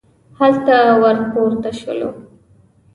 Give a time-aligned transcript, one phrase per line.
[0.39, 2.09] هلته ور پورته شولو.